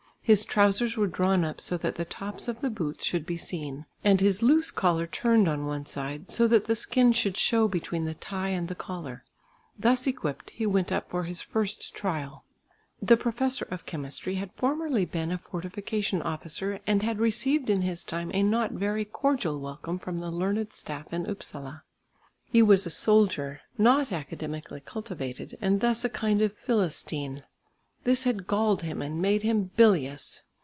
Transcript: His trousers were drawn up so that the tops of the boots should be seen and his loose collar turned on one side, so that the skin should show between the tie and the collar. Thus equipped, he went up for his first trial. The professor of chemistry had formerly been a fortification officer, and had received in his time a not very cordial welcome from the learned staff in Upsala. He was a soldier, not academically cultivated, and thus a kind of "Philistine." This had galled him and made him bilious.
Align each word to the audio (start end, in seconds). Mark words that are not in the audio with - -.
His 0.23 0.45
trousers 0.45 0.95
were 0.95 1.07
drawn 1.07 1.43
up 1.43 1.59
so 1.59 1.77
that 1.77 1.95
the 1.95 2.05
tops 2.05 2.47
of 2.47 2.61
the 2.61 2.69
boots 2.69 3.03
should 3.03 3.25
be 3.25 3.35
seen 3.35 3.85
and 4.03 4.21
his 4.21 4.41
loose 4.43 4.69
collar 4.69 5.05
turned 5.07 5.47
on 5.49 5.65
one 5.65 5.85
side, 5.87 6.29
so 6.31 6.47
that 6.47 6.65
the 6.65 6.75
skin 6.75 7.11
should 7.11 7.35
show 7.35 7.67
between 7.67 8.05
the 8.05 8.13
tie 8.13 8.49
and 8.49 8.67
the 8.67 8.75
collar. 8.75 9.25
Thus 9.77 10.05
equipped, 10.07 10.51
he 10.51 10.65
went 10.65 10.91
up 10.91 11.09
for 11.09 11.23
his 11.23 11.41
first 11.41 11.93
trial. 11.95 12.45
The 13.01 13.17
professor 13.17 13.67
of 13.71 13.87
chemistry 13.87 14.35
had 14.35 14.53
formerly 14.53 15.03
been 15.05 15.31
a 15.31 15.37
fortification 15.39 16.21
officer, 16.21 16.79
and 16.87 17.01
had 17.03 17.19
received 17.19 17.69
in 17.69 17.81
his 17.81 18.03
time 18.03 18.29
a 18.33 18.43
not 18.43 18.71
very 18.71 19.03
cordial 19.03 19.59
welcome 19.59 19.97
from 19.97 20.19
the 20.19 20.31
learned 20.31 20.71
staff 20.71 21.11
in 21.11 21.25
Upsala. 21.27 21.83
He 22.45 22.61
was 22.61 22.85
a 22.85 22.89
soldier, 22.91 23.61
not 23.77 24.11
academically 24.13 24.81
cultivated, 24.81 25.57
and 25.59 25.81
thus 25.81 26.05
a 26.05 26.09
kind 26.09 26.41
of 26.43 26.53
"Philistine." 26.55 27.43
This 28.03 28.23
had 28.23 28.47
galled 28.47 28.81
him 28.81 28.99
and 29.03 29.21
made 29.21 29.43
him 29.43 29.69
bilious. 29.75 30.41